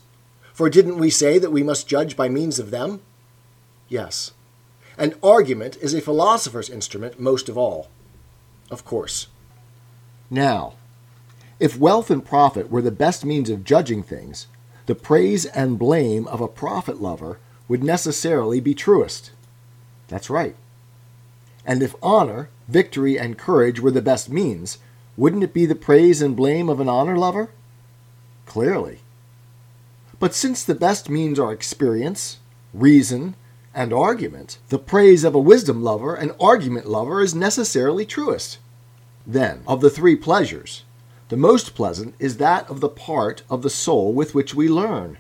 for 0.53 0.69
didn't 0.69 0.99
we 0.99 1.09
say 1.09 1.39
that 1.39 1.51
we 1.51 1.63
must 1.63 1.89
judge 1.89 2.15
by 2.15 2.29
means 2.29 2.59
of 2.59 2.71
them? 2.71 3.01
Yes. 3.89 4.33
An 4.99 5.15
argument 5.23 5.79
is 5.81 5.95
a 5.95 6.03
philosopher's 6.03 6.69
instrument 6.69 7.19
most 7.19 7.49
of 7.49 7.57
all. 7.57 7.89
Of 8.71 8.85
course. 8.85 9.29
Now, 10.29 10.75
if 11.59 11.79
wealth 11.79 12.11
and 12.11 12.25
profit 12.25 12.71
were 12.71 12.83
the 12.83 12.91
best 12.91 13.25
means 13.25 13.49
of 13.49 13.65
judging 13.65 14.03
things, 14.03 14.47
the 14.85 14.95
praise 14.95 15.47
and 15.47 15.79
blame 15.79 16.29
of 16.29 16.41
a 16.41 16.49
profit 16.49 17.01
lover 17.01 17.39
would 17.67 17.83
necessarily 17.83 18.61
be 18.61 18.75
truest. 18.75 19.31
That's 20.09 20.31
right. 20.31 20.57
And 21.65 21.83
if 21.83 21.95
honor, 22.03 22.49
victory, 22.67 23.19
and 23.19 23.39
courage 23.39 23.81
were 23.81 23.91
the 23.91 24.03
best 24.03 24.31
means, 24.31 24.79
wouldn't 25.17 25.45
it 25.45 25.53
be 25.53 25.67
the 25.67 25.75
praise 25.75 26.23
and 26.23 26.37
blame 26.37 26.69
of 26.69 26.81
an 26.81 26.89
honor 26.89 27.19
lover? 27.19 27.51
Clearly. 28.47 29.01
But 30.19 30.35
since 30.35 30.65
the 30.65 30.75
best 30.75 31.09
means 31.09 31.39
are 31.39 31.53
experience, 31.53 32.39
reason, 32.73 33.35
and 33.75 33.93
argument, 33.93 34.59
the 34.71 34.79
praise 34.79 35.25
of 35.25 35.35
a 35.35 35.41
wisdom 35.41 35.83
lover 35.83 36.15
and 36.15 36.33
argument 36.41 36.87
lover 36.87 37.21
is 37.21 37.35
necessarily 37.35 38.07
truest. 38.07 38.59
Then, 39.27 39.63
of 39.67 39.81
the 39.81 39.91
three 39.91 40.17
pleasures, 40.17 40.85
the 41.29 41.37
most 41.37 41.75
pleasant 41.75 42.15
is 42.19 42.39
that 42.39 42.69
of 42.71 42.81
the 42.81 42.89
part 42.89 43.43
of 43.51 43.63
the 43.63 43.71
soul 43.71 44.13
with 44.13 44.35
which 44.35 44.55
we 44.55 44.69
learn, 44.69 45.19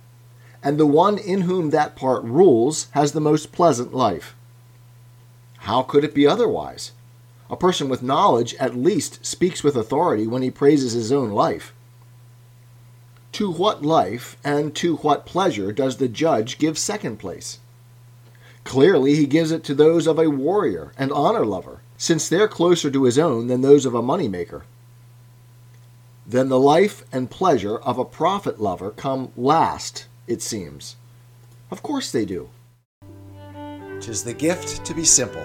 and 0.62 0.79
the 0.79 0.87
one 0.87 1.18
in 1.18 1.42
whom 1.42 1.70
that 1.70 1.94
part 1.94 2.24
rules 2.24 2.88
has 2.92 3.12
the 3.12 3.20
most 3.20 3.53
pleasant 3.53 3.94
life. 3.94 4.35
How 5.68 5.83
could 5.83 6.02
it 6.02 6.14
be 6.14 6.26
otherwise? 6.26 6.92
A 7.50 7.57
person 7.57 7.90
with 7.90 8.02
knowledge 8.02 8.54
at 8.54 8.74
least 8.74 9.22
speaks 9.26 9.62
with 9.62 9.76
authority 9.76 10.26
when 10.26 10.40
he 10.40 10.50
praises 10.50 10.94
his 10.94 11.12
own 11.12 11.28
life. 11.28 11.74
To 13.33 13.52
what 13.52 13.85
life 13.85 14.38
and 14.42 14.74
to 14.76 14.96
what 14.96 15.26
pleasure 15.26 15.70
does 15.70 15.98
the 15.98 16.09
judge 16.09 16.57
give 16.57 16.78
second 16.78 17.18
place? 17.18 17.59
Clearly, 18.64 19.14
he 19.14 19.26
gives 19.26 19.50
it 19.50 19.62
to 19.64 19.74
those 19.74 20.07
of 20.07 20.18
a 20.18 20.31
warrior 20.31 20.92
and 20.96 21.12
honor 21.12 21.44
lover, 21.44 21.83
since 21.98 22.31
they're 22.31 22.48
closer 22.48 22.90
to 22.90 23.04
his 23.04 23.18
own 23.18 23.48
than 23.48 23.61
those 23.61 23.85
of 23.85 23.94
a 23.94 24.00
money 24.00 24.26
maker. 24.26 24.64
Then 26.26 26.48
the 26.48 26.59
life 26.59 27.04
and 27.12 27.31
pleasure 27.31 27.76
of 27.76 27.98
a 27.98 28.07
profit 28.07 28.59
lover 28.59 28.90
come 28.90 29.33
last, 29.37 30.07
it 30.26 30.40
seems. 30.40 30.96
Of 31.70 31.83
course 31.83 32.11
they 32.11 32.24
do. 32.24 32.48
Tis 34.00 34.24
the 34.24 34.33
gift 34.33 34.85
to 34.87 34.94
be 34.94 35.04
simple, 35.04 35.44